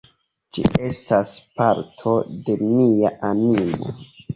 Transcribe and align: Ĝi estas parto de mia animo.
Ĝi 0.57 0.63
estas 0.87 1.35
parto 1.61 2.17
de 2.49 2.59
mia 2.67 3.17
animo. 3.33 3.99